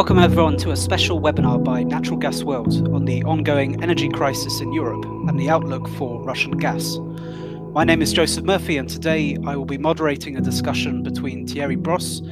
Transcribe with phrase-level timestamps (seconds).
[0.00, 4.62] Welcome everyone to a special webinar by Natural Gas World on the ongoing energy crisis
[4.62, 6.96] in Europe and the outlook for Russian gas.
[7.74, 11.76] My name is Joseph Murphy, and today I will be moderating a discussion between Thierry
[11.76, 12.22] Bros,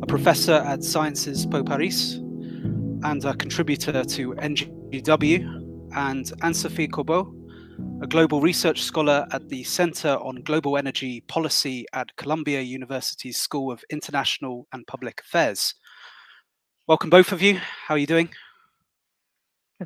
[0.00, 7.30] a professor at Sciences Po Paris and a contributor to NGW, and Anne-Sophie Corbeau,
[8.00, 13.70] a global research scholar at the Center on Global Energy Policy at Columbia University's School
[13.70, 15.74] of International and Public Affairs.
[16.88, 17.60] Welcome, both of you.
[17.86, 18.28] How are you doing?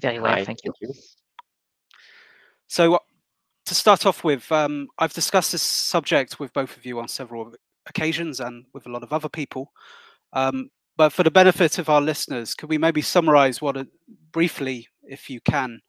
[0.00, 0.72] Very well, Hi, thank you.
[2.68, 2.98] So,
[3.66, 7.52] to start off with, um, I've discussed this subject with both of you on several
[7.84, 9.72] occasions and with a lot of other people.
[10.32, 13.86] Um, but for the benefit of our listeners, could we maybe summarize what, a,
[14.32, 15.80] briefly, if you can,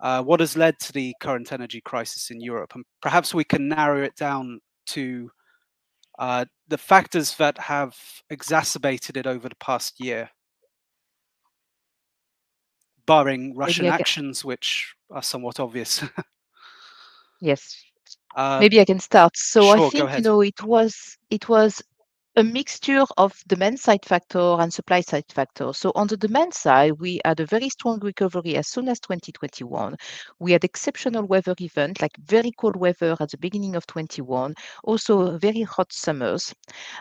[0.00, 2.72] uh, what has led to the current energy crisis in Europe?
[2.74, 5.30] And perhaps we can narrow it down to
[6.18, 7.94] uh, the factors that have
[8.30, 10.30] exacerbated it over the past year,
[13.08, 16.04] barring Russian actions, which are somewhat obvious.
[17.40, 17.84] yes.
[18.36, 19.36] Uh, Maybe I can start.
[19.36, 21.82] So sure, I think you know it was it was
[22.38, 25.72] a mixture of demand side factor and supply side factor.
[25.72, 29.96] So on the demand side, we had a very strong recovery as soon as 2021.
[30.38, 35.36] We had exceptional weather event, like very cold weather at the beginning of 21, also
[35.38, 36.54] very hot summers.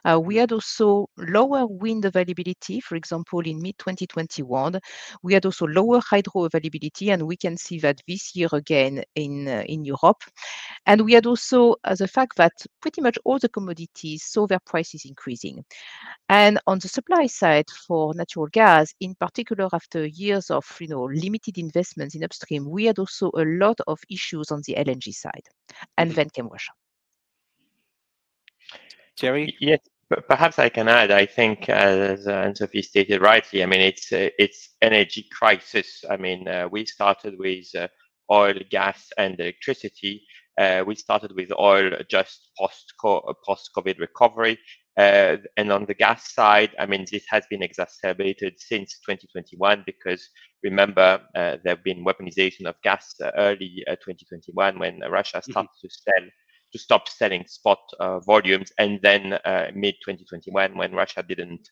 [0.04, 4.80] Uh, we had also lower wind availability, for example, in mid 2021.
[5.22, 9.48] We had also lower hydro availability, and we can see that this year again in,
[9.48, 10.24] uh, in Europe.
[10.88, 14.62] And we had also uh, the fact that pretty much all the commodities saw their
[14.66, 15.64] prices increase increasing.
[16.30, 21.04] And on the supply side for natural gas, in particular after years of you know
[21.04, 25.48] limited investments in upstream, we had also a lot of issues on the LNG side.
[25.98, 26.16] And mm-hmm.
[26.16, 26.72] then came Russia.
[29.20, 29.56] Thierry?
[29.60, 29.80] Yes,
[30.28, 31.10] perhaps I can add.
[31.10, 36.04] I think, as uh, Anne-Sophie stated rightly, I mean it's uh, it's energy crisis.
[36.10, 37.88] I mean uh, we started with uh,
[38.32, 40.24] oil, gas, and electricity.
[40.58, 42.94] Uh, we started with oil just post
[43.46, 44.58] post COVID recovery,
[44.98, 50.28] uh, and on the gas side, I mean, this has been exacerbated since 2021 because
[50.64, 55.52] remember, uh, there have been weaponization of gas uh, early uh, 2021 when Russia mm-hmm.
[55.52, 55.88] started mm-hmm.
[55.88, 56.30] to sell
[56.74, 61.66] to stop selling spot uh, volumes, and then uh, mid 2021 when Russia didn't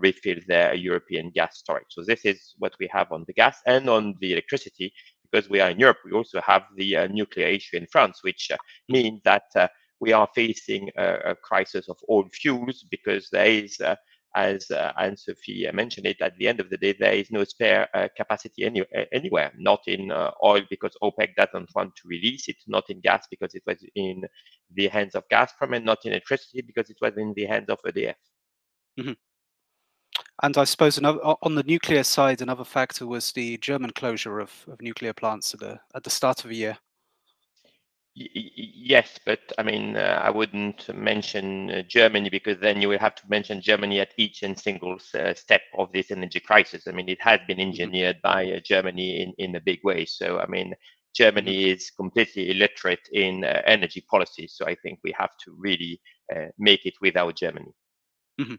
[0.00, 1.86] refill their European gas storage.
[1.88, 4.92] So this is what we have on the gas and on the electricity.
[5.30, 8.50] Because we are in Europe, we also have the nuclear issue in France, which
[8.90, 9.44] means that
[10.02, 13.94] we are facing a, a crisis of all fuels because there is, uh,
[14.34, 17.88] as uh, Anne-Sophie mentioned it, at the end of the day, there is no spare
[17.94, 18.82] uh, capacity any,
[19.12, 23.28] anywhere, not in uh, oil because OPEC doesn't want to release it, not in gas
[23.30, 24.24] because it was in
[24.74, 27.78] the hands of Gazprom, and not in electricity because it was in the hands of
[27.86, 28.14] EDF.
[28.98, 29.12] Mm-hmm.
[30.42, 34.50] And I suppose another, on the nuclear side, another factor was the German closure of,
[34.66, 36.78] of nuclear plants at the at the start of the year
[38.14, 43.14] yes, but I mean, uh, I wouldn't mention uh, Germany because then you will have
[43.16, 46.86] to mention Germany at each and single uh, step of this energy crisis.
[46.86, 47.68] I mean, it has been mm-hmm.
[47.68, 50.04] engineered by uh, Germany in, in a big way.
[50.04, 50.74] So, I mean,
[51.14, 51.76] Germany mm-hmm.
[51.76, 54.46] is completely illiterate in uh, energy policy.
[54.46, 56.00] So, I think we have to really
[56.34, 57.72] uh, make it without Germany.
[58.40, 58.54] Mm-hmm.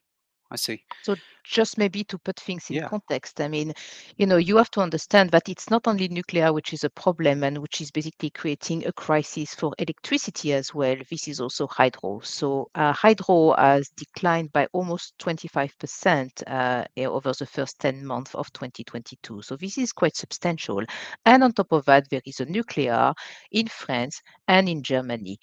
[0.53, 0.83] I see.
[1.01, 2.87] So just maybe to put things in yeah.
[2.87, 3.73] context, I mean,
[4.17, 7.43] you know, you have to understand that it's not only nuclear which is a problem
[7.43, 10.95] and which is basically creating a crisis for electricity as well.
[11.09, 12.21] This is also hydro.
[12.23, 18.53] So uh, hydro has declined by almost 25% uh, over the first 10 months of
[18.53, 19.41] 2022.
[19.41, 20.83] So this is quite substantial.
[21.25, 23.11] And on top of that, there is a nuclear
[23.51, 25.39] in France and in Germany.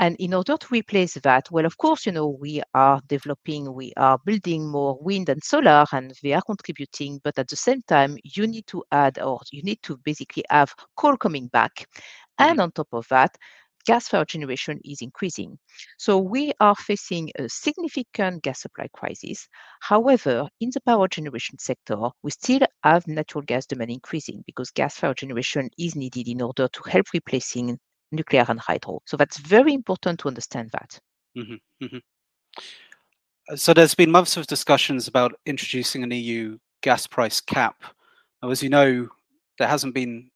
[0.00, 3.92] And in order to replace that, well, of course, you know, we are developing, we
[3.96, 7.20] are building more wind and solar, and they are contributing.
[7.24, 10.74] But at the same time, you need to add, or you need to basically have
[10.96, 11.72] coal coming back.
[12.40, 12.50] Mm-hmm.
[12.50, 13.36] And on top of that,
[13.84, 15.58] gas fired generation is increasing.
[15.98, 19.48] So we are facing a significant gas supply crisis.
[19.80, 24.96] However, in the power generation sector, we still have natural gas demand increasing because gas
[24.96, 27.78] fired generation is needed in order to help replacing
[28.12, 29.00] nuclear and hydro.
[29.06, 30.98] So that's very important to understand that.
[31.36, 31.98] Mm-hmm, mm-hmm.
[33.56, 37.76] So there's been months of discussions about introducing an EU gas price cap.
[38.42, 39.08] Now, as you know,
[39.58, 40.30] there hasn't been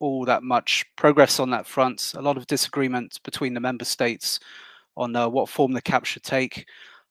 [0.00, 2.14] all that much progress on that front.
[2.16, 4.40] A lot of disagreement between the member states
[4.96, 6.66] on uh, what form the cap should take.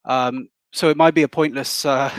[0.05, 2.11] Um, so it might be a pointless uh,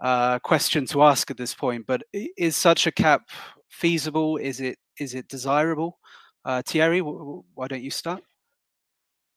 [0.00, 1.86] uh, question to ask at this point.
[1.86, 3.28] But is such a cap
[3.68, 4.38] feasible?
[4.38, 5.98] Is it is it desirable?
[6.42, 8.22] Uh, Thierry, why don't you start?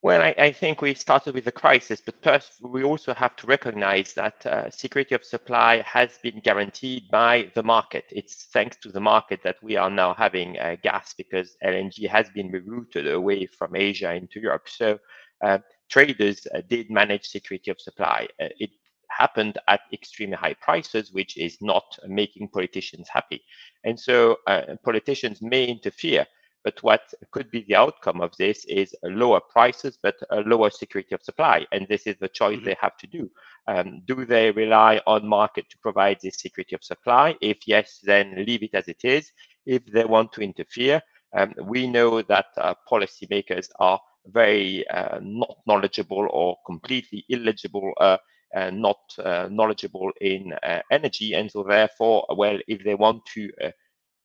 [0.04, 3.46] Well, I, I, think we started with the crisis, but first we also have to
[3.46, 8.06] recognize that uh, security of supply has been guaranteed by the market.
[8.10, 12.32] It's thanks to the market that we are now having uh, gas because LNG has
[12.32, 14.68] been rerouted away from Asia into Europe.
[14.70, 14.98] So
[15.44, 18.28] uh, traders uh, did manage security of supply.
[18.42, 18.72] Uh, it
[19.12, 23.44] happened at extremely high prices, which is not making politicians happy.
[23.84, 26.26] And so uh, politicians may interfere
[26.64, 31.16] but what could be the outcome of this is lower prices, but a lower security
[31.16, 31.66] of supply.
[31.72, 32.66] And this is the choice mm-hmm.
[32.66, 33.30] they have to do.
[33.68, 37.36] Um, do they rely on market to provide this security of supply?
[37.42, 39.32] If yes, then leave it as it is.
[39.66, 41.02] If they want to interfere,
[41.36, 48.18] um, we know that uh, policymakers are very uh, not knowledgeable or completely illegible uh,
[48.54, 51.34] uh, not uh, knowledgeable in uh, energy.
[51.34, 53.72] And so therefore, well, if they want to uh,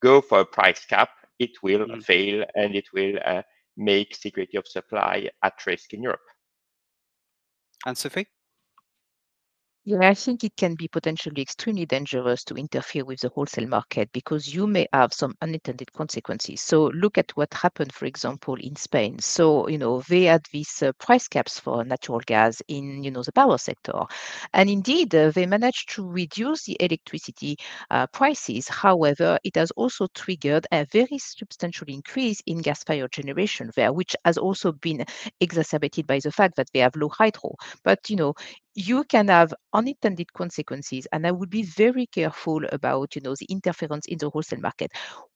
[0.03, 2.03] go for a price cap, it will mm.
[2.03, 3.43] fail and it will uh,
[3.77, 6.21] make security of supply at risk in Europe.
[7.85, 8.27] Anne-Sophie?
[9.89, 14.11] Yeah, I think it can be potentially extremely dangerous to interfere with the wholesale market
[14.13, 16.61] because you may have some unintended consequences.
[16.61, 19.21] So look at what happened, for example, in Spain.
[19.21, 23.23] So, you know, they had these uh, price caps for natural gas in, you know,
[23.23, 23.93] the power sector.
[24.53, 27.57] And indeed, uh, they managed to reduce the electricity
[27.89, 28.67] uh, prices.
[28.67, 34.37] However, it has also triggered a very substantial increase in gas-fired generation there, which has
[34.37, 35.05] also been
[35.41, 37.55] exacerbated by the fact that they have low hydro.
[37.85, 38.35] But, you know,
[38.77, 43.47] you can have unintended consequences and i would be very careful about you know the
[43.47, 44.93] interference in the wholesale market.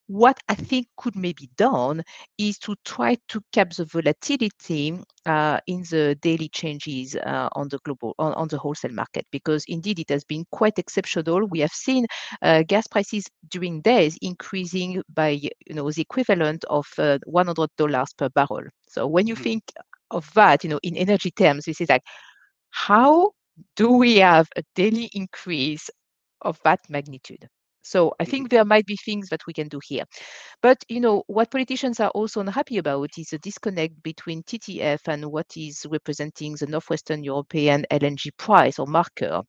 [0.07, 2.03] What i think could maybe done
[2.37, 7.79] is to try to cap the volatility uh, in the daily changes uh, on the
[7.85, 11.47] global on, on, the wholesale market because indeed it has been quite exceptional.
[11.47, 12.07] We have seen
[12.43, 18.13] uh, gas prices during days increasing by you know the equivalent of uh, 100 dollars
[18.13, 18.65] per barrel.
[18.89, 19.45] So when you mm-hmm.
[19.45, 19.73] think
[20.11, 22.03] of that you know in energy terms this is like
[22.71, 23.33] how
[23.77, 25.91] do we have a daily increase
[26.43, 27.49] of that magnitude?
[27.83, 28.57] So I think mm-hmm.
[28.57, 30.05] there might be things that we can do here.
[30.63, 35.25] But you know what politicians are also unhappy about is the disconnect between TTF and
[35.27, 39.43] what is representing the Northwestern European LNG price or marker.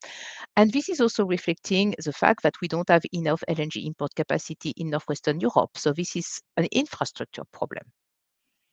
[0.55, 4.73] And this is also reflecting the fact that we don't have enough LNG import capacity
[4.77, 5.77] in Northwestern Europe.
[5.77, 7.83] So this is an infrastructure problem.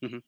[0.04, 0.18] Mm-hmm.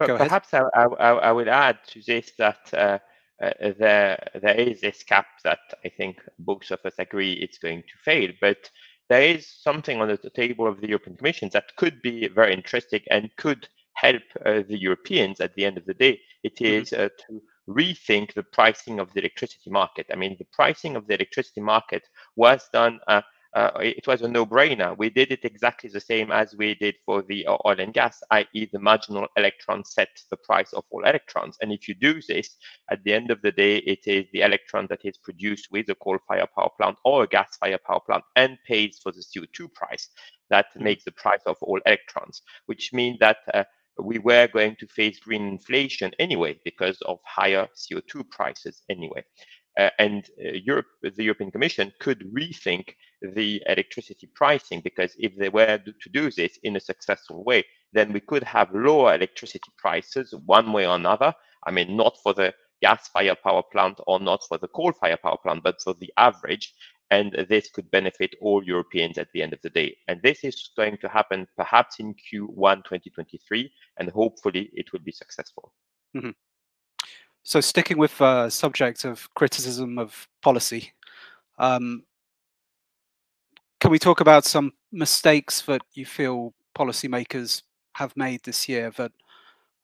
[0.00, 0.84] But perhaps I, I,
[1.28, 2.98] I, would add to this that uh,
[3.42, 7.82] uh, there there is this cap that I think both of us agree it's going
[7.82, 8.70] to fail, but
[9.10, 13.02] there is something on the table of the European Commission that could be very interesting
[13.10, 16.20] and could help uh, the Europeans at the end of the day.
[16.44, 17.02] It is, mm-hmm.
[17.02, 17.36] is mm-hmm.
[17.36, 20.06] to rethink the pricing of the electricity market.
[20.12, 22.04] I mean, the pricing of the electricity market
[22.36, 23.00] was done
[23.54, 24.96] uh, uh, it was a no-brainer.
[24.96, 28.68] We did it exactly the same as we did for the oil and gas, i.e.
[28.72, 31.56] the marginal electron sets the price of all electrons.
[31.60, 32.56] And if you do this,
[32.90, 35.96] at the end of the day, it is the electron that is produced with a
[35.96, 40.08] coal-fired power plant or a gas-fired power plant and pays for the CO2 price
[40.50, 40.84] that mm-hmm.
[40.84, 43.64] makes the price of all electrons, which means that uh,
[44.00, 49.24] we were going to face green inflation anyway because of higher CO2 prices anyway.
[49.78, 55.48] Uh, and uh, Europe, the European Commission could rethink the electricity pricing because if they
[55.48, 60.34] were to do this in a successful way, then we could have lower electricity prices
[60.46, 61.34] one way or another.
[61.66, 65.62] I mean, not for the gas-fired power plant or not for the coal-fired power plant,
[65.62, 66.74] but for the average.
[67.10, 69.96] And this could benefit all Europeans at the end of the day.
[70.06, 75.10] And this is going to happen perhaps in Q1 2023, and hopefully it will be
[75.10, 75.72] successful.
[76.16, 76.30] Mm-hmm.
[77.42, 80.92] So, sticking with uh, subject of criticism of policy,
[81.58, 82.04] um,
[83.80, 87.62] can we talk about some mistakes that you feel policymakers
[87.94, 89.12] have made this year that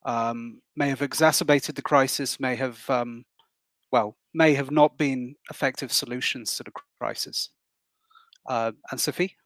[0.04, 3.24] um, may have exacerbated the crisis, may have, um,
[3.90, 7.50] well, may have not been effective solutions to the crisis?
[8.48, 9.36] Uh, and Sophie?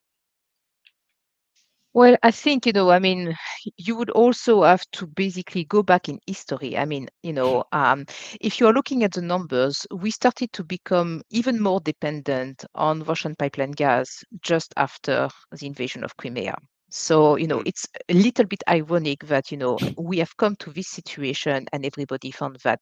[1.93, 3.37] Well, I think, you know, I mean,
[3.77, 6.77] you would also have to basically go back in history.
[6.77, 8.07] I mean, you know, um,
[8.41, 13.35] if you're looking at the numbers, we started to become even more dependent on Russian
[13.35, 16.57] pipeline gas just after the invasion of Crimea.
[16.91, 17.67] So, you know, mm.
[17.67, 21.85] it's a little bit ironic that, you know, we have come to this situation and
[21.85, 22.81] everybody found that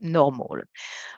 [0.00, 0.58] normal.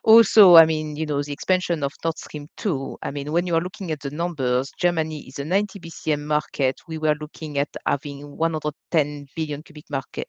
[0.04, 3.54] Also, I mean, you know, the expansion of Nord Stream 2, I mean, when you
[3.56, 6.76] are looking at the numbers, Germany is a 90 BCM market.
[6.88, 10.26] We were looking at having 110 billion cubic market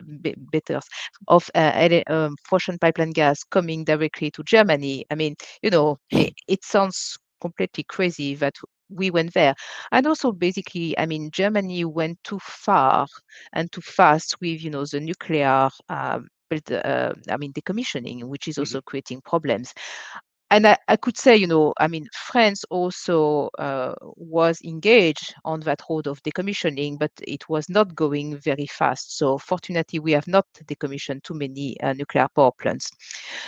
[0.54, 0.86] meters
[1.28, 5.06] of uh, um, Russian pipeline gas coming directly to Germany.
[5.12, 8.56] I mean, you know, it, it sounds completely crazy that
[8.90, 9.56] we went there.
[9.92, 13.08] And also basically, I mean, Germany went too far
[13.54, 16.28] and too fast with, you know, the nuclear um,
[16.72, 18.86] uh, I mean, decommissioning, which is also mm-hmm.
[18.86, 19.74] creating problems
[20.54, 25.62] and I, I, could say, you know, I mean, France also uh, was engaged on
[25.62, 29.18] that road of decommissioning, but it was not going very fast.
[29.18, 32.92] So fortunately, we have not decommissioned too many uh, nuclear power plants.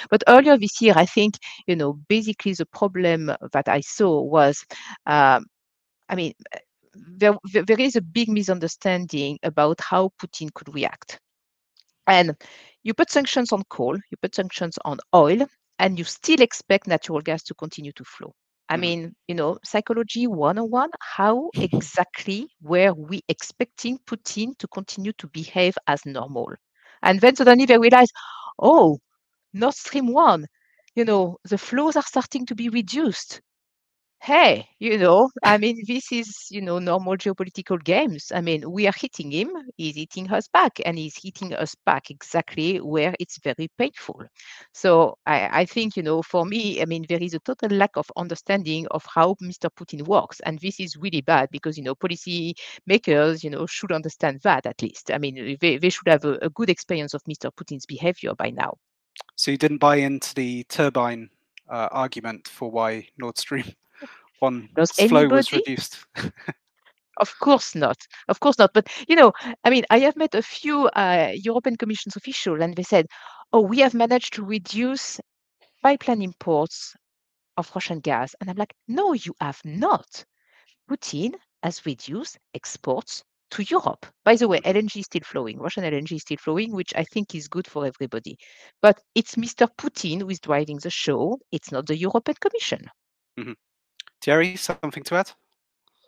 [0.09, 1.35] But earlier this year, I think,
[1.67, 4.65] you know, basically the problem that I saw was,
[5.05, 5.45] um,
[6.09, 6.33] I mean,
[6.95, 11.19] there, there is a big misunderstanding about how Putin could react.
[12.07, 12.35] And
[12.85, 15.45] you put sanctions on coal, you put sanctions on oil,
[15.79, 18.31] and you still expect natural gas to continue to flow.
[18.69, 18.79] I mm.
[18.79, 25.75] mean, you know, psychology 101, how exactly were we expecting Putin to continue to behave
[25.87, 26.53] as normal?
[27.01, 28.09] And then suddenly they realize,
[28.59, 28.99] oh,
[29.51, 30.45] Nord Stream 1,
[30.95, 33.41] you know, the flows are starting to be reduced
[34.25, 38.31] hey, you know, I mean, this is, you know, normal geopolitical games.
[38.33, 42.09] I mean, we are hitting him, he's hitting us back, and he's hitting us back
[42.09, 44.23] exactly where it's very painful.
[44.73, 47.97] So I, I think, you know, for me, I mean, there is a total lack
[47.97, 49.69] of understanding of how Mr.
[49.69, 50.39] Putin works.
[50.39, 52.55] And this is really bad because, you know, policy
[52.87, 55.11] makers, you know, should understand that at least.
[55.11, 57.51] I mean, they, they should have a, a good experience of Mr.
[57.51, 58.73] Putin's behavior by now.
[59.35, 61.29] So you didn't buy into the turbine
[61.69, 63.65] uh, argument for why Nord Stream
[64.39, 65.27] one Does flow anybody?
[65.27, 66.05] was reduced.
[67.17, 67.97] Of course not.
[68.27, 68.71] Of course not.
[68.73, 69.31] But you know,
[69.63, 73.07] I mean, I have met a few uh, European Commission's officials, and they said,
[73.53, 75.19] "Oh, we have managed to reduce
[75.81, 76.93] pipeline imports
[77.57, 80.25] of Russian gas." And I'm like, "No, you have not.
[80.89, 84.05] Putin has reduced exports to Europe.
[84.25, 85.59] By the way, LNG is still flowing.
[85.59, 88.37] Russian LNG is still flowing, which I think is good for everybody.
[88.81, 89.69] But it's Mr.
[89.77, 91.39] Putin who is driving the show.
[91.51, 92.89] It's not the European Commission."
[93.39, 93.53] Mm-hmm.
[94.25, 95.31] Thierry, something to add?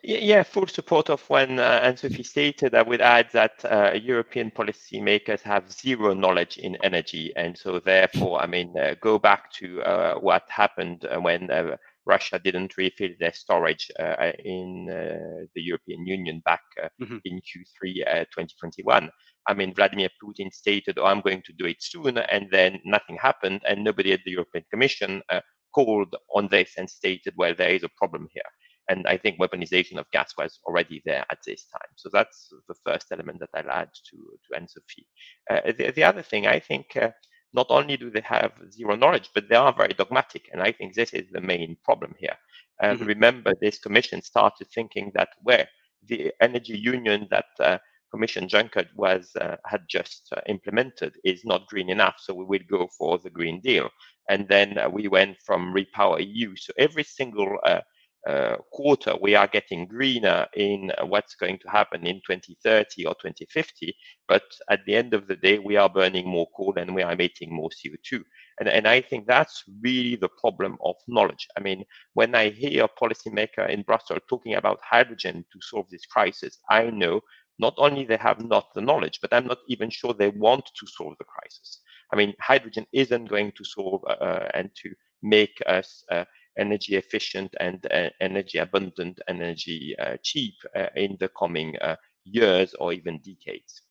[0.02, 2.74] Yeah, full support of when uh, Anne-Sophie stated.
[2.74, 8.40] I would add that uh, European policymakers have zero knowledge in energy, and so therefore,
[8.40, 13.10] I mean, uh, go back to uh, what happened uh, when uh, Russia didn't refill
[13.20, 13.90] their storage
[14.44, 14.86] in
[15.54, 16.62] the European Union back
[17.00, 17.18] mm-hmm.
[17.24, 19.10] in Q3 2021.
[19.46, 23.16] I mean, Vladimir Putin stated, "Oh, I'm going to do it soon," and then nothing
[23.20, 25.22] happened, and nobody at the European Commission
[25.74, 28.42] called on this and stated, well, there is a problem here.
[28.90, 31.90] And I think weaponization of gas was already there at this time.
[31.96, 35.06] So that's the first element that I'll add to, to Anne-Sophie.
[35.50, 37.10] Uh, the, the, other thing, I think uh,
[37.52, 40.48] not only do they have zero knowledge, but they are very dogmatic.
[40.52, 42.36] And I think this is the main problem here.
[42.82, 43.04] Uh, mm-hmm.
[43.04, 45.68] Remember, this commission started thinking that where
[46.06, 47.78] the energy union that uh,
[48.10, 52.66] Commission Juncker was uh, had just uh, implemented is not green enough, so we will
[52.68, 53.88] go for the Green Deal.
[54.28, 56.54] And then uh, we went from Repower EU.
[56.56, 57.80] So every single uh,
[58.26, 63.14] uh, quarter, we are getting greener in uh, what's going to happen in 2030 or
[63.14, 63.94] 2050.
[64.26, 67.12] But at the end of the day, we are burning more coal and we are
[67.12, 68.22] emitting more CO2.
[68.60, 71.46] And, and I think that's really the problem of knowledge.
[71.56, 71.84] I mean,
[72.14, 76.90] when I hear a policymaker in Brussels talking about hydrogen to solve this crisis, I
[76.90, 77.20] know
[77.58, 80.86] not only they have not the knowledge, but I'm not even sure they want to
[80.86, 81.80] solve the crisis.
[82.12, 86.24] I mean, hydrogen isn't going to solve uh, uh and to make us uh,
[86.58, 91.76] energy efficient and uh, energy abundant, energy uh, cheap uh, in the coming
[92.24, 93.82] years or even decades.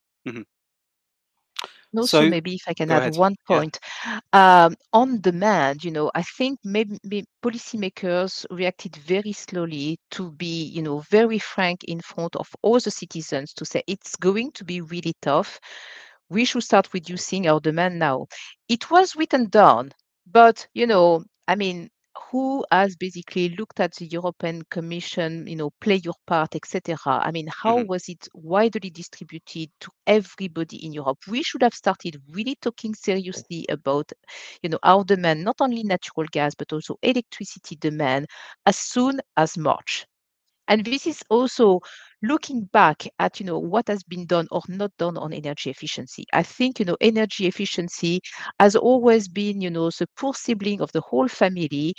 [1.97, 2.01] Mm-hmm.
[2.01, 3.17] Also, so, maybe if I can add ahead.
[3.17, 4.19] one point yeah.
[4.65, 10.63] um, on demand, you know, I think maybe, maybe policymakers reacted very slowly to be,
[10.65, 14.63] you know, very frank in front of all the citizens to say it's going to
[14.63, 15.59] be really tough.
[16.29, 18.27] We should start reducing our demand now.
[18.69, 19.91] It was written down,
[20.31, 21.89] but you know, I mean,
[22.31, 26.97] who has basically looked at the European Commission, you know, play your part, etc.
[27.05, 27.87] I mean, how mm-hmm.
[27.87, 31.19] was it widely distributed to everybody in Europe?
[31.27, 34.11] We should have started really talking seriously about,
[34.61, 38.27] you know, our demand, not only natural gas, but also electricity demand
[38.65, 40.05] as soon as March.
[40.67, 41.79] And this is also
[42.23, 46.25] looking back at you know what has been done or not done on energy efficiency.
[46.33, 48.21] I think you know energy efficiency
[48.59, 51.93] has always been you know the poor sibling of the whole family.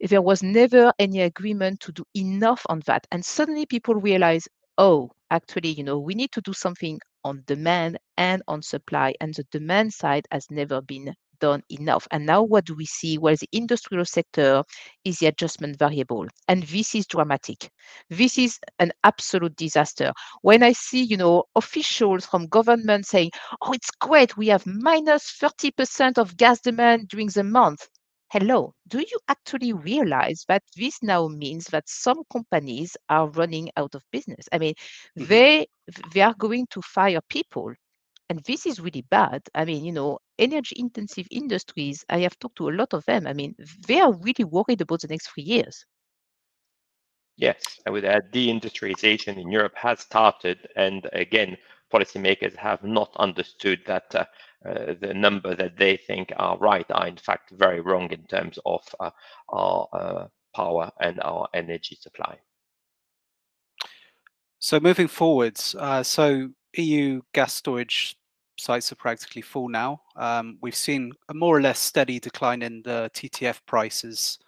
[0.00, 4.46] There was never any agreement to do enough on that, and suddenly people realize,
[4.78, 9.34] oh, actually, you know, we need to do something on demand and on supply, and
[9.34, 12.06] the demand side has never been done enough.
[12.12, 13.18] And now what do we see?
[13.18, 14.62] Well, the industrial sector
[15.04, 16.26] is the adjustment variable.
[16.48, 17.70] And this is dramatic.
[18.08, 20.12] This is an absolute disaster.
[20.42, 23.30] When I see, you know, officials from government saying,
[23.62, 27.88] oh, it's great, we have minus 30% of gas demand during the month.
[28.32, 33.94] hello, do you actually realize that this now means that some companies are running out
[33.94, 34.46] of business?
[34.52, 34.74] I mean,
[35.18, 35.28] mm-hmm.
[35.28, 35.66] they
[36.14, 37.74] they are going to fire people.
[38.32, 39.42] And this is really bad.
[39.54, 43.26] I mean, you know, energy intensive industries, I have talked to a lot of them.
[43.26, 43.54] I mean,
[43.86, 45.84] they are really worried about the next three years.
[47.36, 50.66] Yes, I would add deindustrialization in Europe has started.
[50.76, 51.58] And again,
[51.92, 54.24] policymakers have not understood that uh,
[54.66, 58.58] uh, the number that they think are right are in fact very wrong in terms
[58.64, 59.10] of uh,
[59.50, 62.38] our uh, power and our energy supply.
[64.58, 68.16] So moving forwards, uh, so EU gas storage
[68.62, 70.00] sites are practically full now.
[70.16, 74.38] Um, we've seen a more or less steady decline in the TTF prices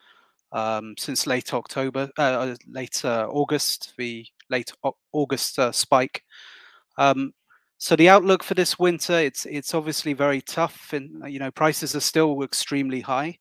[0.52, 4.72] um, since late October, uh, late August, the late
[5.12, 6.22] August spike.
[6.96, 7.32] Um,
[7.78, 11.50] so the outlook for this winter, it's it's obviously very tough, and uh, you know
[11.50, 13.38] prices are still extremely high,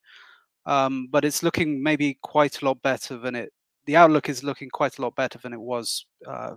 [0.66, 3.54] um, but it's looking maybe quite a lot better than it.
[3.86, 6.56] The outlook is looking quite a lot better than it was, uh,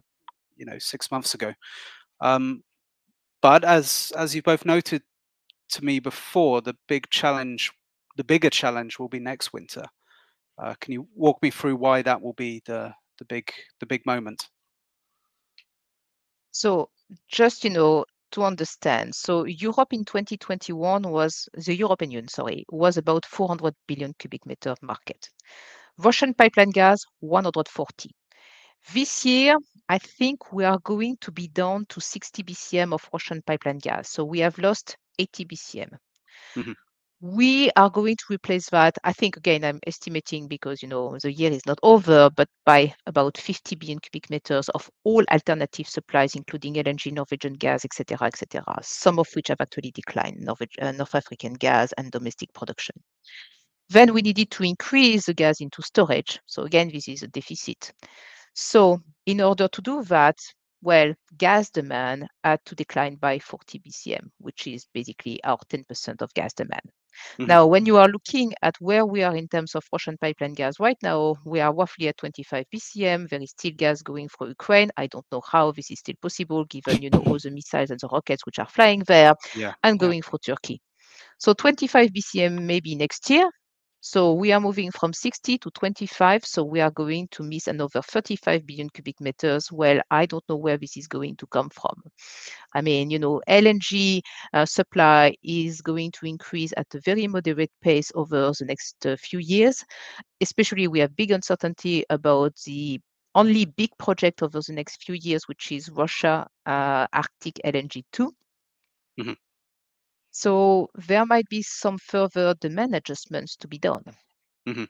[0.57, 1.53] you know, six months ago.
[2.21, 2.63] Um,
[3.43, 5.03] but as as you both noted
[5.71, 7.73] to me before, the big challenge,
[8.17, 9.85] the bigger challenge, will be next winter.
[10.59, 14.05] Uh, can you walk me through why that will be the the big the big
[14.07, 14.49] moment?
[16.51, 16.91] So
[17.29, 22.97] just, you know, to understand, so Europe in 2021 was, the European Union, sorry, was
[22.97, 25.31] about 400 billion cubic meter of market.
[25.99, 28.11] Russian pipeline gas, 140.
[28.93, 29.57] This year,
[29.89, 34.11] I think we are going to be down to 60 BCM of Russian pipeline gas.
[34.11, 35.91] So we have lost 80 BCM.
[36.55, 36.73] Mm-hmm
[37.21, 38.97] we are going to replace that.
[39.03, 42.95] I think again, I'm estimating because you know the year is not over, but by
[43.07, 48.63] about 50 billion cubic meters of all alternative supplies, including LNG, Norwegian gas, etc., etc.
[48.83, 52.97] Some of which have actually declined, uh, North African gas and domestic production.
[53.89, 56.39] Then we needed to increase the gas into storage.
[56.45, 57.93] So again, this is a deficit.
[58.57, 60.39] So in order to do that,
[60.81, 66.33] well, gas demand had to decline by 40 BCM, which is basically our 10% of
[66.33, 66.81] gas demand.
[67.33, 67.47] Mm-hmm.
[67.47, 70.81] Now, when you are looking at where we are in terms of Russian pipeline gas
[70.81, 73.29] right now, we are roughly at 25 BCM.
[73.29, 74.91] There is still gas going through Ukraine.
[74.97, 78.01] I don't know how this is still possible, given you know all the missiles and
[78.01, 79.75] the rockets which are flying there yeah.
[79.83, 80.31] and going yeah.
[80.31, 80.81] through Turkey.
[81.39, 83.51] So 25 BCM maybe next year,
[84.01, 86.45] so we are moving from 60 to 25.
[86.45, 89.73] So we are going to miss another 35 billion cubic meters.
[89.73, 92.03] Well, I don't know where this is going to come from.
[92.75, 94.21] I mean, you know, LNG
[94.53, 99.17] uh, supply is going to increase at a very moderate pace over the next uh,
[99.17, 99.85] few years.
[100.41, 103.01] Especially, we have big uncertainty about the
[103.35, 108.33] only big project over the next few years, which is Russia uh, Arctic LNG 2.
[109.21, 109.33] Mm-hmm.
[110.37, 114.05] So there might be some further demand adjustments to be done.
[114.69, 114.85] Mm-hmm.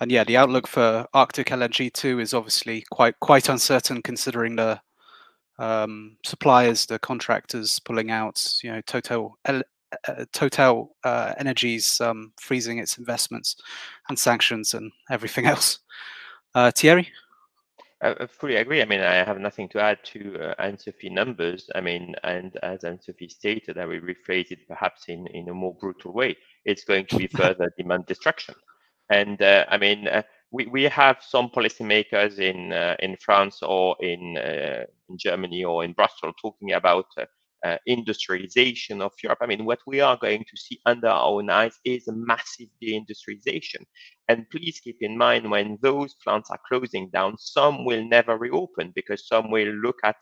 [0.00, 4.80] And yeah, the outlook for Arctic LNG two is obviously quite quite uncertain, considering the
[5.60, 8.58] um, suppliers, the contractors pulling out.
[8.64, 9.62] You know, Total uh,
[10.32, 13.54] Total uh, Energies um, freezing its investments,
[14.08, 15.78] and sanctions and everything else.
[16.52, 17.12] Uh, Thierry.
[18.02, 18.82] I fully agree.
[18.82, 21.70] I mean, I have nothing to add to uh, Anne-Sophie numbers.
[21.74, 25.74] I mean, and as Anne-Sophie stated, I will rephrase it perhaps in, in a more
[25.80, 26.36] brutal way.
[26.66, 28.54] It's going to be further demand destruction.
[29.10, 33.96] And uh, I mean, uh, we, we have some policymakers in uh, in France or
[34.00, 37.06] in, uh, in Germany or in Brussels talking about
[37.64, 39.38] uh, industrialization of Europe.
[39.40, 42.68] I mean, what we are going to see under our own eyes is a massive
[42.82, 43.84] deindustrialization.
[44.28, 48.92] And please keep in mind when those plants are closing down, some will never reopen
[48.94, 50.16] because some will look at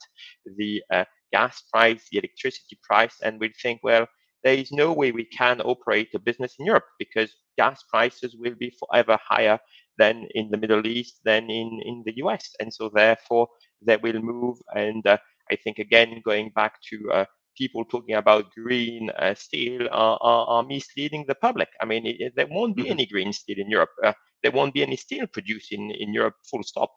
[0.57, 4.07] the uh, gas price, the electricity price, and will think, well,
[4.45, 8.55] there is no way we can operate a business in Europe because gas prices will
[8.55, 9.59] be forever higher
[9.97, 12.51] than in the Middle East, than in, in the US.
[12.61, 13.49] And so therefore
[13.81, 15.17] they will move and uh,
[15.51, 17.25] I think again going back to uh,
[17.57, 21.69] people talking about green uh, steel are, are, are, misleading the public.
[21.81, 22.93] I mean, it, there won't be mm-hmm.
[22.93, 23.91] any green steel in Europe.
[24.03, 26.35] Uh, there won't be any steel produced in, in Europe.
[26.51, 26.91] Full stop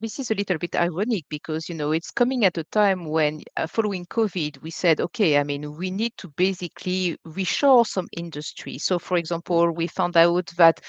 [0.00, 3.40] this is a little bit ironic because you know it's coming at a time when
[3.56, 8.78] uh, following covid we said okay i mean we need to basically reshore some industry.
[8.78, 10.80] So for example we found out that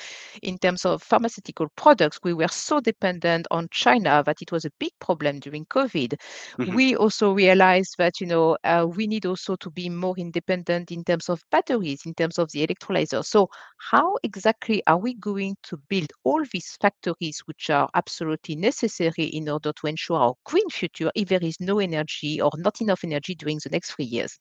[0.41, 4.71] in terms of pharmaceutical products we were so dependent on china that it was a
[4.79, 6.13] big problem during covid.
[6.57, 6.75] Mm-hmm.
[6.75, 11.03] we also realized that you know uh, we need also to be more independent in
[11.03, 13.25] terms of batteries in terms of the electrolyzer.
[13.25, 19.00] So how exactly are we going to build all these factories which are absolutely necessary
[19.01, 22.81] necessary in order to ensure our green future if there is no energy or not
[22.81, 24.39] enough energy during the next three years.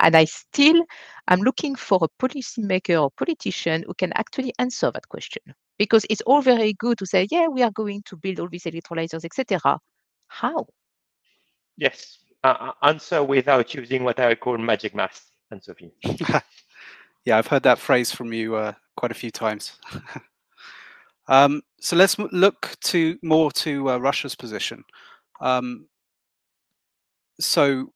[0.00, 0.84] And I still
[1.28, 5.42] am looking for a policymaker or politician who can actually answer that question.
[5.78, 8.64] Because it's all very good to say, yeah, we are going to build all these
[8.64, 9.78] electrolyzers, etc.
[10.28, 10.66] How?
[11.76, 15.92] Yes, uh, answer without using what I call magic math, Anne-Sophie.
[17.24, 19.78] yeah, I've heard that phrase from you uh, quite a few times.
[21.28, 24.84] um, so let's look to more to uh, Russia's position.
[25.40, 25.88] Um,
[27.40, 27.92] so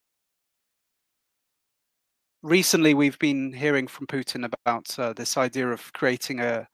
[2.43, 6.69] recently, we've been hearing from Putin about uh, this idea of creating a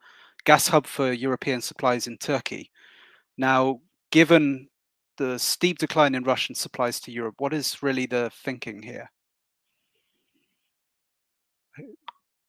[0.45, 2.71] gas hub for European supplies in Turkey.
[3.37, 4.69] Now, given
[5.19, 9.11] the steep decline in Russian supplies to Europe, what is really the thinking here?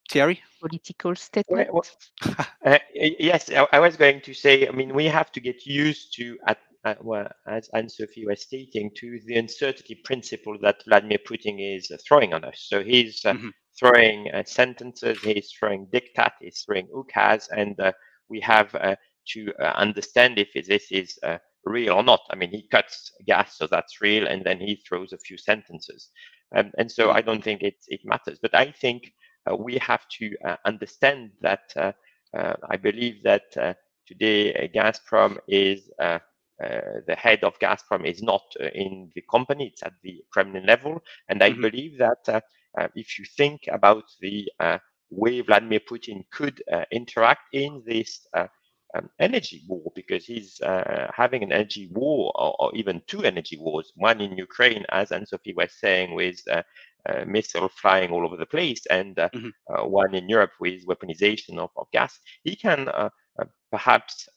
[0.08, 0.42] Thierry?
[0.60, 1.72] Political statement.
[1.72, 1.84] Well,
[2.64, 6.14] uh, yes, I, I, was going to say, I mean, we have to get used
[6.16, 11.76] to, at, at, well, as Anne-Sophie was stating, to the uncertainty principle that Vladimir Putin
[11.76, 12.66] is uh, throwing on us.
[12.68, 13.48] So he's uh, mm-hmm.
[13.78, 17.92] throwing uh, sentences, he's throwing diktat, he's throwing ukaz, and uh,
[18.28, 18.96] we have uh,
[19.34, 21.18] to understand if this is
[21.64, 22.20] real or not.
[22.30, 26.10] I mean, he cuts gas, so that's real, and then he throws a few sentences.
[26.56, 28.38] Um, and so I don't think it, it matters.
[28.40, 29.10] But I think uh,
[29.56, 31.92] we have to uh, understand that uh,
[32.34, 33.74] uh I believe that uh,
[34.06, 35.90] today uh, Gazprom is
[37.06, 38.42] the head of Gazprom is not
[38.74, 41.00] in the company; it's at the Kremlin level.
[41.28, 41.62] And I mm-hmm.
[41.62, 42.42] believe that
[42.94, 44.50] if you think about the
[45.10, 48.26] way Vladimir Putin could interact in this
[48.94, 53.58] um, energy war because he's uh, having an energy war or, or, even two energy
[53.58, 56.62] wars one in ukraine as anne-sophie was saying with uh,
[57.08, 59.48] uh, missile flying all over the place and uh, mm-hmm.
[59.72, 63.08] Uh, one in europe with weaponization of, of gas he can uh,
[63.70, 64.28] perhaps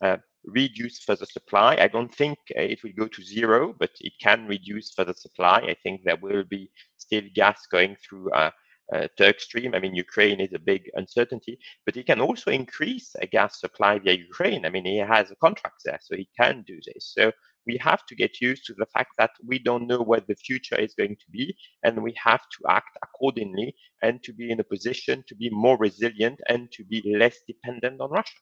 [0.46, 4.94] reduce further supply i don't think it will go to zero but it can reduce
[4.94, 9.74] further supply i think there will be still gas going through uh, Turk Stream.
[9.74, 14.00] I mean, Ukraine is a big uncertainty, but he can also increase a gas supply
[14.00, 14.66] via Ukraine.
[14.66, 17.14] I mean, he has a contract there, so he can do this.
[17.18, 17.32] So
[17.66, 20.76] we have to get used to the fact that we don't know what the future
[20.76, 24.64] is going to be, and we have to act accordingly and to be in a
[24.64, 28.40] position to be more resilient and to be less dependent on Russia.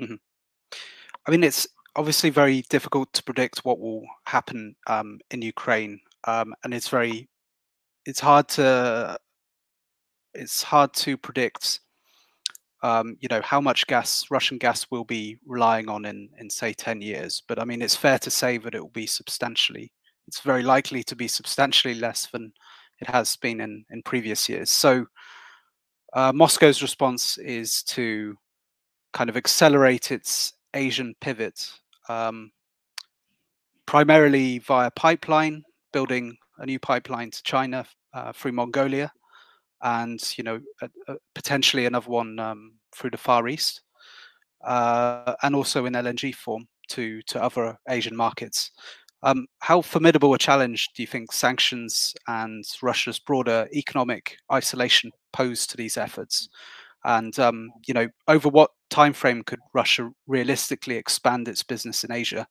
[0.00, 0.14] Mm-hmm.
[1.26, 6.54] I mean, it's obviously very difficult to predict what will happen um, in Ukraine, um,
[6.64, 7.28] and it's very
[8.06, 9.18] it's hard to
[10.34, 11.80] it's hard to predict
[12.82, 16.72] um, you know how much gas Russian gas will be relying on in in say
[16.72, 17.42] 10 years.
[17.46, 19.92] But I mean it's fair to say that it will be substantially
[20.26, 22.52] it's very likely to be substantially less than
[23.00, 24.70] it has been in in previous years.
[24.70, 25.06] So
[26.12, 28.36] uh, Moscow's response is to
[29.12, 31.70] kind of accelerate its Asian pivot
[32.08, 32.50] um,
[33.86, 39.12] primarily via pipeline building a new pipeline to China uh, through Mongolia,
[39.82, 40.60] and you know
[41.34, 43.82] potentially another one um, through the Far East,
[44.64, 48.70] uh, and also in LNG form to to other Asian markets.
[49.22, 55.66] Um, how formidable a challenge do you think sanctions and Russia's broader economic isolation pose
[55.66, 56.48] to these efforts?
[57.04, 62.12] And um, you know, over what time frame could Russia realistically expand its business in
[62.12, 62.46] Asia?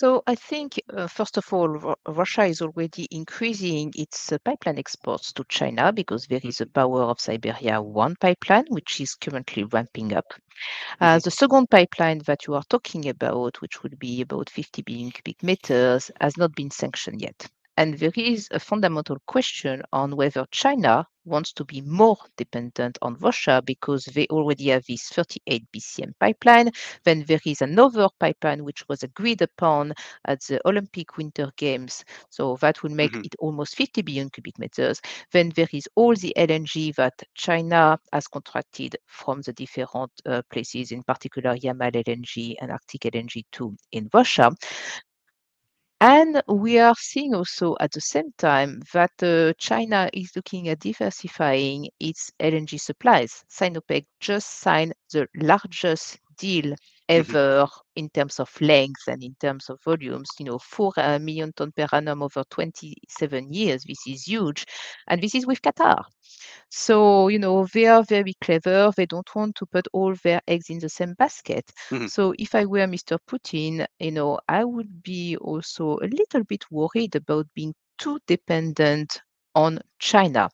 [0.00, 5.30] So I think, uh, first of all, Russia is already increasing its uh, pipeline exports
[5.34, 10.14] to China because there is a power of Siberia 1 pipeline, which is currently ramping
[10.14, 10.24] up.
[11.02, 11.18] Uh, mm-hmm.
[11.22, 15.42] the second pipeline that you are talking about, which would be about 50 billion cubic
[15.42, 17.50] meters, has not been sanctioned yet.
[17.80, 23.16] And there is a fundamental question on whether China wants to be more dependent on
[23.20, 26.72] Russia because they already have this 38 BCM pipeline.
[27.04, 29.94] Then there is another pipeline which was agreed upon
[30.26, 32.04] at the Olympic Winter Games.
[32.28, 33.24] So that will make mm-hmm.
[33.24, 35.00] it almost 50 billion cubic meters.
[35.32, 40.92] Then there is all the LNG that China has contracted from the different uh, places,
[40.92, 44.50] in particular Yamal LNG and Arctic LNG 2 in Russia.
[46.00, 50.80] And we are seeing also at the same time that uh, China is looking at
[50.80, 53.44] diversifying its LNG supplies.
[53.48, 56.74] Sinopec just signed the largest deal mm-hmm.
[57.08, 60.30] ever in terms of length and in terms of volumes.
[60.38, 63.84] You know, 4 uh, million ton per annum over 27 years.
[63.84, 64.66] This is huge.
[65.08, 66.04] And this is with Qatar.
[66.70, 68.92] So, you know, they are very clever.
[68.96, 71.70] They don't want to put all their eggs in the same basket.
[71.90, 72.06] Mm-hmm.
[72.06, 73.18] So, if I were Mr.
[73.28, 79.20] Putin, you know, I would be also a little bit worried about being too dependent
[79.54, 80.48] on China.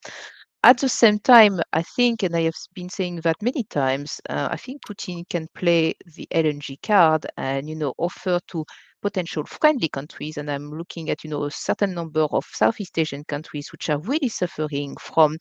[0.66, 4.48] At the same time, I think, and I have been saying that many times, uh,
[4.50, 8.64] I think Putin can play the LNG card and you know offer to
[9.02, 13.24] potential friendly countries, and I'm looking at you know a certain number of Southeast Asian
[13.24, 15.38] countries which are really suffering from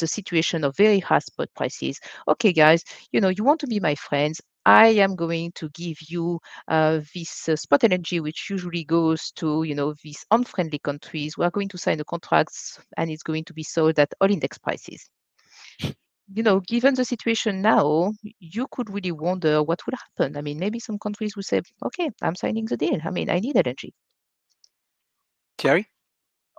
[0.00, 1.98] the situation of very high spot prices.
[2.28, 4.40] Okay, guys, you know you want to be my friends.
[4.70, 9.64] I am going to give you uh, this uh, spot energy, which usually goes to
[9.64, 11.36] you know these unfriendly countries.
[11.36, 14.30] We are going to sign the contracts, and it's going to be sold at all
[14.30, 15.10] index prices.
[16.32, 20.36] You know, given the situation now, you could really wonder what would happen.
[20.36, 23.00] I mean, maybe some countries would say, "Okay, I'm signing the deal.
[23.04, 23.92] I mean, I need energy."
[25.58, 25.88] Thierry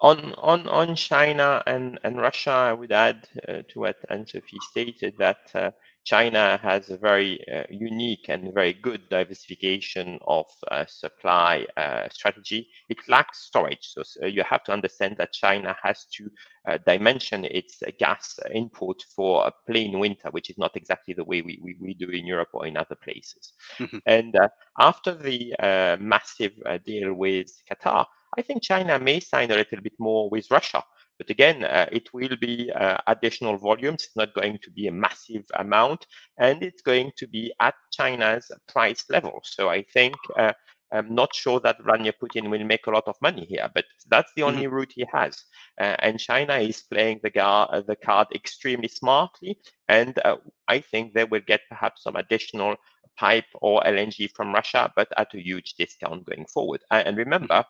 [0.01, 4.59] on on on China and and Russia, I would add uh, to what Anne Sophie
[4.71, 5.71] stated that uh,
[6.03, 12.67] China has a very uh, unique and very good diversification of uh, supply uh, strategy.
[12.89, 16.29] It lacks storage, so, so, you have to understand that China has to
[16.67, 21.41] uh, dimension its gas input for a plain winter, which is not exactly the way
[21.41, 23.53] we, we, we do in Europe or in other places.
[23.77, 23.97] Mm-hmm.
[24.05, 24.35] And
[24.79, 25.53] after the
[25.99, 26.53] massive
[26.85, 28.05] deal with Qatar,
[28.37, 30.83] I think China may sign a little bit more with Russia.
[31.21, 34.05] But again, uh, it will be uh, additional volumes.
[34.05, 36.07] It's not going to be a massive amount,
[36.39, 39.39] and it's going to be at China's price level.
[39.43, 40.53] So I think uh,
[40.91, 44.31] I'm not sure that Vladimir Putin will make a lot of money here, but that's
[44.35, 44.73] the only mm-hmm.
[44.73, 45.43] route he has.
[45.79, 50.79] Uh, and China is playing the, gar- uh, the card extremely smartly, and uh, I
[50.79, 52.77] think they will get perhaps some additional
[53.15, 56.81] pipe or LNG from Russia, but at a huge discount going forward.
[56.89, 57.63] and remember,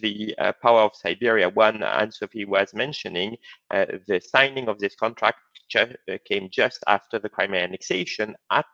[0.00, 3.36] the uh, power of Siberia one Anne Sophie was mentioning,
[3.72, 5.94] uh, the signing of this contract ju-
[6.28, 8.66] came just after the Crimea annexation at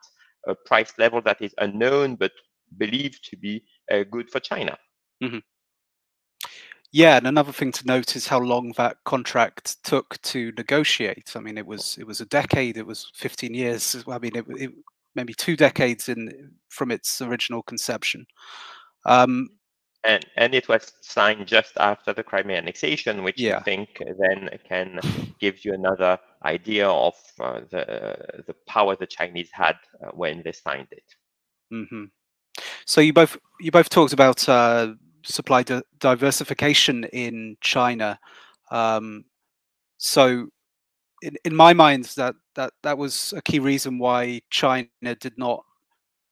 [0.47, 2.33] a price level that is unknown but
[2.79, 3.63] believed to be
[4.11, 4.77] good for China.
[5.23, 5.39] Mm-hmm.
[6.93, 11.33] Yeah, and another thing to note is how long that contract took to negotiate.
[11.37, 12.77] I mean, it was it was a decade.
[12.77, 14.05] It was 15 years.
[14.09, 14.73] I mean, it, it
[15.15, 18.27] maybe two decades in from its original conception.
[19.07, 19.49] Um,
[20.05, 23.59] and and it was signed just after the Crimea annexation, which yeah.
[23.59, 25.01] I think then can
[25.39, 30.53] give you another idea of uh, the the power the Chinese had uh, when they
[30.53, 31.05] signed it.
[31.73, 32.05] Mm-hmm.
[32.87, 38.19] So you both you both talked about uh, supply di- diversification in China.
[38.71, 39.25] Um,
[39.99, 40.49] so
[41.23, 44.89] in, in my mind, that that that was a key reason why China
[45.21, 45.65] did not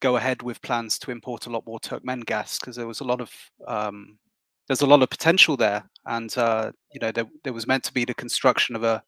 [0.01, 3.05] go ahead with plans to import a lot more Turkmen gas because there was a
[3.05, 3.31] lot of
[3.67, 4.19] um,
[4.67, 7.93] there's a lot of potential there, and uh, you know there, there was meant to
[7.93, 9.03] be the construction of a,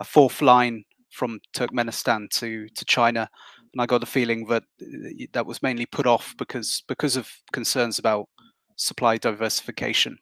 [0.00, 3.28] a fourth line from Turkmenistan to to China,
[3.72, 7.30] and I got the feeling that uh, that was mainly put off because because of
[7.52, 8.28] concerns about
[8.76, 10.18] supply diversification.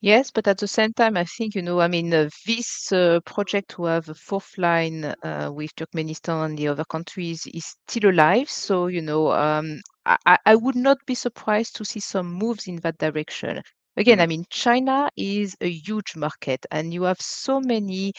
[0.00, 3.20] Yes, but at the same time, I think, you know, I mean, uh, this uh,
[3.24, 8.10] project to have a fourth line uh, with Turkmenistan and the other countries is still
[8.10, 8.48] alive.
[8.48, 12.76] So, you know, um, I, I would not be surprised to see some moves in
[12.76, 13.60] that direction.
[13.96, 14.20] Again, mm.
[14.20, 18.12] I mean, China is a huge market, and you have so many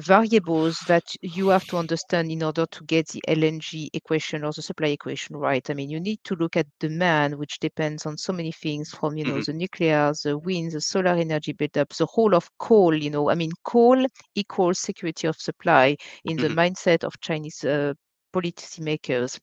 [0.00, 4.62] variables that you have to understand in order to get the LNG equation or the
[4.62, 5.68] supply equation right.
[5.68, 9.16] I mean, you need to look at demand, which depends on so many things from,
[9.16, 9.42] you know, mm-hmm.
[9.42, 13.34] the nuclear, the wind, the solar energy buildup, the whole of coal, you know, I
[13.34, 16.54] mean, coal equals security of supply in mm-hmm.
[16.54, 17.94] the mindset of Chinese uh,
[18.32, 19.38] policymakers.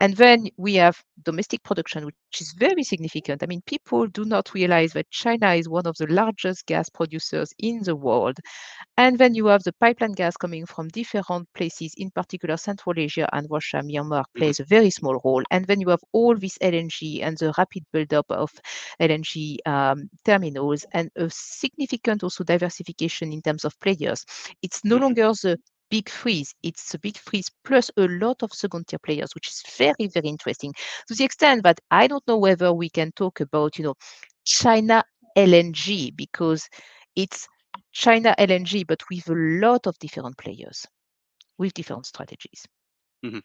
[0.00, 3.42] And then we have domestic production, which is very significant.
[3.42, 7.52] I mean, people do not realize that China is one of the largest gas producers
[7.58, 8.38] in the world.
[8.96, 13.28] And then you have the pipeline gas coming from different places, in particular Central Asia
[13.32, 13.78] and Russia.
[13.78, 14.38] Myanmar mm-hmm.
[14.38, 15.42] plays a very small role.
[15.50, 18.50] And then you have all this LNG and the rapid buildup of
[19.00, 24.24] LNG um, terminals and a significant also diversification in terms of players.
[24.62, 25.04] It's no mm-hmm.
[25.04, 25.58] longer the
[25.90, 26.54] big freeze.
[26.62, 30.28] It's a big freeze plus a lot of second tier players, which is very, very
[30.28, 30.72] interesting
[31.06, 33.94] to the extent that I don't know whether we can talk about, you know,
[34.44, 35.02] China
[35.36, 36.68] LNG because
[37.16, 37.46] it's
[37.92, 40.86] China LNG, but with a lot of different players
[41.58, 42.66] with different strategies.
[43.24, 43.38] Mm-hmm.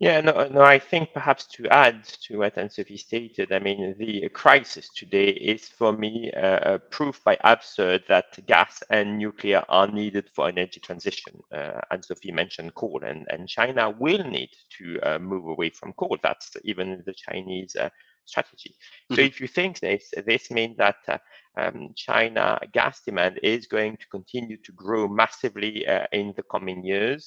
[0.00, 4.28] Yeah, no, no, I think perhaps to add to what Anne-Sophie stated, I mean, the
[4.30, 10.30] crisis today is for me uh, proof by absurd that gas and nuclear are needed
[10.34, 11.42] for energy transition.
[11.52, 16.16] Uh, Anne-Sophie mentioned coal, and, and China will need to uh, move away from coal.
[16.22, 17.90] That's even the Chinese uh,
[18.32, 18.72] strategy.
[18.74, 19.14] Mm-hmm.
[19.14, 21.18] So if you think this, this means that uh,
[21.60, 26.80] um, China gas demand is going to continue to grow massively uh, in the coming
[26.92, 27.22] years.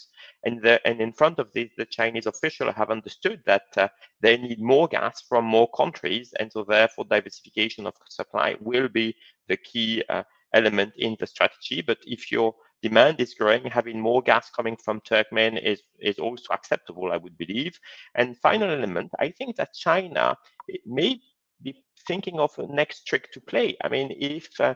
[0.46, 3.88] And, the, and in front of this, the Chinese officials have understood that uh,
[4.22, 6.34] they need more gas from more countries.
[6.40, 9.16] And so therefore diversification of supply will be
[9.50, 11.82] the key uh, element in the strategy.
[11.82, 16.54] But if your demand is growing, having more gas coming from Turkmen is, is also
[16.54, 17.80] acceptable, I would believe.
[18.16, 20.38] And final element, I think that China
[20.86, 21.20] may
[21.64, 23.78] be thinking of a next trick to play.
[23.84, 24.76] I mean, if uh,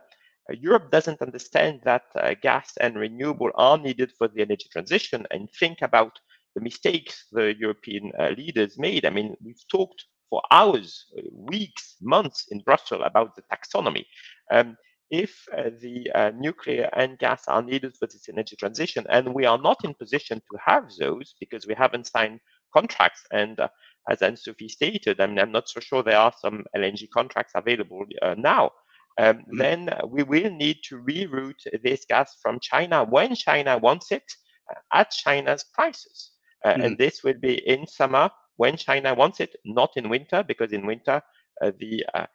[0.49, 5.49] Europe doesn't understand that uh, gas and renewable are needed for the energy transition and
[5.59, 6.17] think about
[6.55, 9.05] the mistakes the European uh, leaders made.
[9.05, 14.05] I mean, we've talked for hours, uh, weeks, months in Brussels about the taxonomy.
[14.51, 14.77] Um,
[15.09, 19.45] if uh, the uh, nuclear and gas are needed for this energy transition, and we
[19.45, 22.39] are not in position to have those because we haven't signed
[22.73, 23.67] contracts, and uh,
[24.09, 28.05] as Anne-Sophie stated, I mean, I'm not so sure there are some LNG contracts available
[28.21, 28.71] uh, now.
[29.19, 29.57] Um, mm-hmm.
[29.57, 34.23] Then we will need to reroute this gas from China when China wants it
[34.69, 36.31] uh, at China's prices.
[36.65, 36.81] Mm-hmm.
[36.81, 40.85] And this will be in summer when China wants it, not in winter, because in
[40.85, 41.21] winter,
[41.63, 42.25] uh, the uh, uh,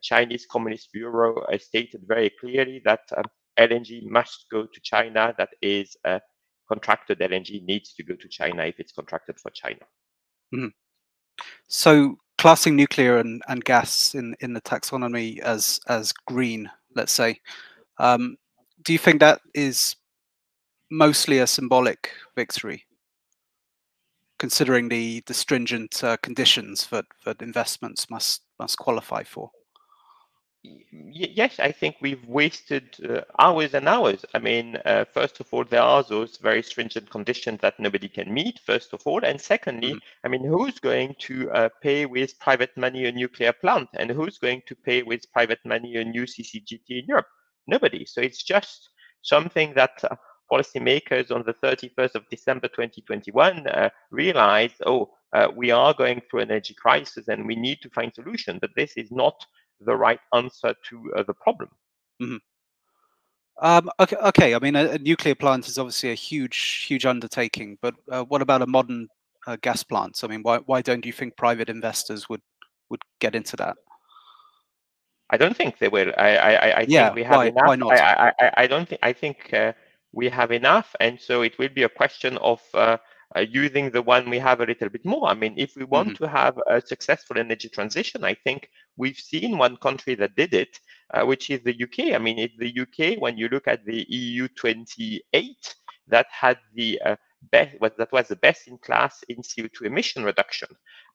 [0.00, 3.24] Chinese Communist Bureau stated very clearly that um,
[3.58, 5.34] LNG must go to China.
[5.38, 5.96] That is,
[6.68, 9.84] contracted LNG needs to go to China if it's contracted for China.
[10.54, 10.68] Mm-hmm.
[11.68, 17.40] So, classing nuclear and, and gas in, in the taxonomy as as green, let's say,
[17.98, 18.36] um,
[18.84, 19.96] do you think that is
[20.90, 22.86] mostly a symbolic victory?
[24.38, 29.52] considering the the stringent uh, conditions that that investments must must qualify for?
[30.64, 34.24] Yes, I think we've wasted uh, hours and hours.
[34.32, 38.32] I mean, uh, first of all, there are those very stringent conditions that nobody can
[38.32, 39.24] meet, first of all.
[39.24, 40.24] And secondly, mm-hmm.
[40.24, 43.88] I mean, who's going to uh, pay with private money a nuclear plant?
[43.94, 47.26] And who's going to pay with private money a new CCGT in Europe?
[47.66, 48.06] Nobody.
[48.06, 48.90] So it's just
[49.22, 50.14] something that uh,
[50.52, 56.40] policymakers on the 31st of December 2021 uh, realized, oh, uh, we are going through
[56.40, 58.58] an energy crisis and we need to find solutions.
[58.60, 59.44] but this is not
[59.80, 61.70] the right answer to uh, the problem.
[62.22, 62.36] Mm-hmm.
[63.60, 67.78] Um, okay, okay, I mean, a, a, nuclear plant is obviously a huge, huge undertaking,
[67.80, 69.08] but uh, what about a modern
[69.46, 70.18] uh, gas plant?
[70.24, 72.40] I mean, why, why don't you think private investors would
[72.88, 73.76] would get into that?
[75.30, 76.12] I don't think they will.
[76.18, 77.66] I, I, I yeah, think we have why, enough.
[77.66, 77.92] Why not?
[77.92, 79.00] I, I, I don't think.
[79.02, 79.72] I think uh,
[80.12, 80.94] we have enough.
[81.00, 82.98] And so it will be a question of uh,
[83.40, 85.26] using the one we have a little bit more.
[85.28, 86.24] I mean, if we want mm-hmm.
[86.24, 90.78] to have a successful energy transition, I think we've seen one country that did it,
[91.14, 92.14] uh, which is the UK.
[92.14, 95.74] I mean, it's the UK, when you look at the EU 28,
[96.08, 97.16] that had the uh,
[97.50, 100.68] best, that was the best in class in CO2 emission reduction.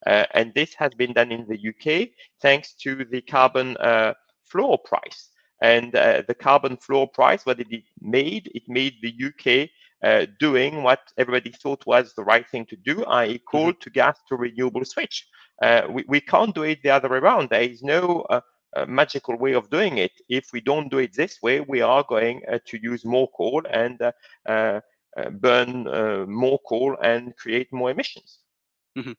[0.06, 2.08] Uh, and this has been done in the UK
[2.40, 5.30] thanks to the carbon uh, floor price.
[5.60, 9.68] And uh, the carbon floor price, what did it made, it made the UK
[10.02, 13.80] uh, doing what everybody thought was the right thing to do, i.e., coal mm-hmm.
[13.80, 15.26] to gas to renewable switch.
[15.62, 17.50] Uh, we, we can't do it the other way around.
[17.50, 18.40] There is no uh,
[18.76, 20.12] uh, magical way of doing it.
[20.28, 23.62] If we don't do it this way, we are going uh, to use more coal
[23.70, 23.98] and
[25.40, 25.84] burn
[26.28, 28.38] more coal and create more emissions.
[28.96, 29.12] Mm-hmm.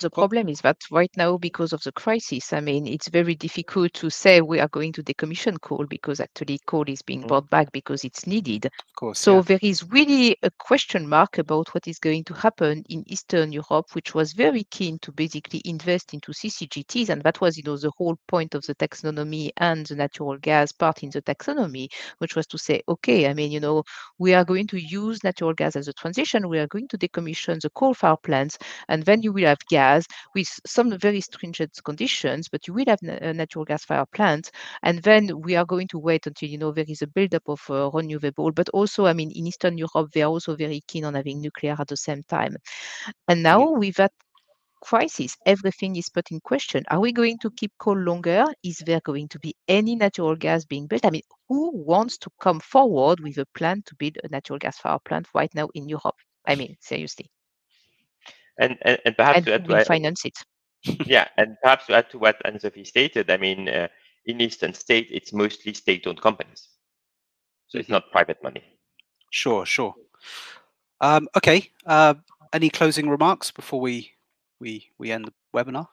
[0.00, 3.92] The problem is that right now, because of the crisis, I mean, it's very difficult
[3.94, 7.28] to say we are going to decommission coal because actually coal is being mm.
[7.28, 8.66] brought back because it's needed.
[8.66, 9.18] Of course.
[9.20, 9.42] So yeah.
[9.42, 13.86] there is really a question mark about what is going to happen in Eastern Europe,
[13.92, 17.08] which was very keen to basically invest into CCGTs.
[17.08, 20.72] And that was, you know, the whole point of the taxonomy and the natural gas
[20.72, 23.84] part in the taxonomy, which was to say, okay, I mean, you know,
[24.18, 26.48] we are going to use natural gas as a transition.
[26.48, 29.83] We are going to decommission the coal fire plants, and then you will have gas
[29.84, 34.50] gas with some very stringent conditions, but you will have a natural gas fire plant.
[34.82, 37.60] And then we are going to wait until, you know, there is a buildup of
[37.70, 38.52] uh, renewable.
[38.52, 41.76] But also, I mean, in Eastern Europe, they are also very keen on having nuclear
[41.78, 42.56] at the same time.
[43.28, 43.78] And now yeah.
[43.78, 44.12] with that
[44.82, 46.84] crisis, everything is put in question.
[46.90, 48.44] Are we going to keep coal longer?
[48.62, 51.04] Is there going to be any natural gas being built?
[51.06, 54.80] I mean, who wants to come forward with a plan to build a natural gas
[54.80, 56.16] power plant right now in Europe?
[56.46, 57.30] I mean, seriously.
[58.58, 60.38] And, and, and perhaps and to add to what, finance it.
[61.06, 63.88] yeah, and perhaps to add to what Anne-Sophie stated, I mean, uh,
[64.26, 66.68] in Eastern State, it's mostly state-owned companies,
[67.68, 67.94] so it's mm-hmm.
[67.94, 68.62] not private money.
[69.30, 69.94] Sure, sure.
[71.00, 71.70] Um, okay.
[71.84, 72.14] Uh,
[72.52, 74.12] any closing remarks before we
[74.60, 75.88] we we end the webinar?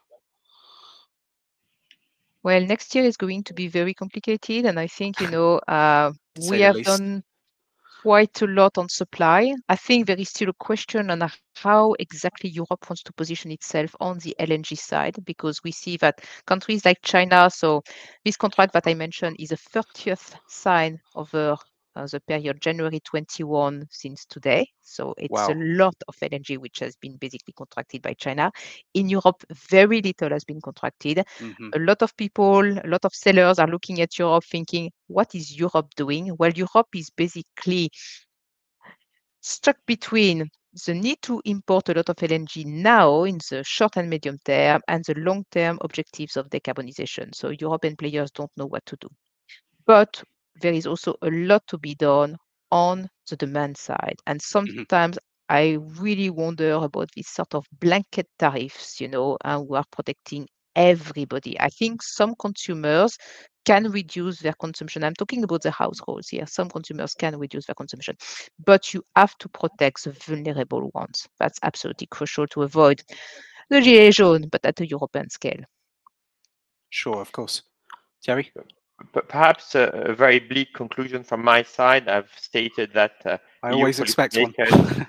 [2.44, 6.12] Well, next year is going to be very complicated, and I think you know uh,
[6.50, 6.88] we have least.
[6.88, 7.24] done
[8.02, 9.54] quite a lot on supply.
[9.70, 11.22] I think there is still a question on
[11.56, 16.20] how exactly Europe wants to position itself on the LNG side, because we see that
[16.48, 17.82] countries like China, so
[18.26, 21.58] this contract that I mentioned is a 30th sign of a
[21.96, 24.68] uh, the period January 21 since today.
[24.82, 25.50] So it's wow.
[25.50, 28.52] a lot of LNG which has been basically contracted by China.
[28.94, 31.24] In Europe, very little has been contracted.
[31.40, 31.70] Mm-hmm.
[31.74, 35.58] A lot of people, a lot of sellers are looking at Europe thinking, what is
[35.58, 36.36] Europe doing?
[36.38, 37.92] Well, Europe is basically
[39.42, 40.50] stuck between
[40.86, 44.82] the need to import a lot of LNG now in the short and medium term
[44.88, 47.36] and the long term objectives of decarbonization.
[47.36, 49.10] So European players don't know what to do.
[49.86, 50.24] But
[50.60, 52.38] there is also a lot to be done
[52.72, 54.18] on the demand side.
[54.28, 54.76] And mm-hmm.
[54.76, 55.26] sometimes mm-hmm.
[55.50, 60.48] I really wonder about these sort of blanket tariffs, you know, and we are protecting
[60.76, 61.60] everybody.
[61.60, 63.18] I think some consumers
[63.66, 65.04] can reduce their consumption.
[65.04, 66.48] I'm talking about the households here.
[66.48, 68.16] Some consumers can reduce their consumption,
[68.66, 71.28] but you have to protect the vulnerable ones.
[71.40, 73.04] That's absolutely crucial to avoid
[73.70, 75.64] the gilets jaunes, but at a European scale.
[76.90, 77.62] Sure, of course.
[78.24, 78.52] Thierry?
[79.28, 82.08] Perhaps a, a, very bleak conclusion from my side.
[82.08, 84.54] I've stated that uh, I always expect one.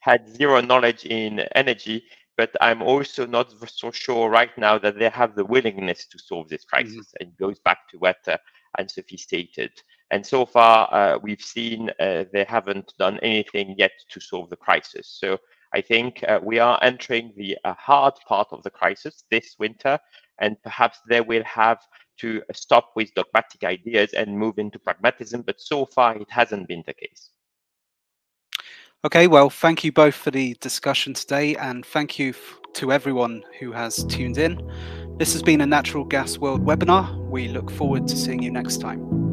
[0.00, 2.04] had zero knowledge in energy,
[2.36, 6.48] but I'm also not so sure right now that they have the willingness to solve
[6.48, 7.06] this crisis.
[7.08, 7.22] Mm-hmm.
[7.22, 8.36] It goes back to what uh,
[8.78, 9.72] Anne-Sophie stated.
[10.10, 14.56] And so far, uh, we've seen uh, they haven't done anything yet to solve the
[14.56, 15.16] crisis.
[15.20, 15.38] So
[15.74, 19.98] I think uh, we are entering the uh, hard part of the crisis this winter,
[20.38, 21.78] and perhaps they will have
[22.18, 25.42] to stop with dogmatic ideas and move into pragmatism.
[25.42, 27.30] But so far, it hasn't been the case.
[29.04, 33.44] Okay, well, thank you both for the discussion today, and thank you f- to everyone
[33.60, 34.60] who has tuned in.
[35.18, 37.16] This has been a Natural Gas World webinar.
[37.30, 39.26] We look forward to seeing you next time.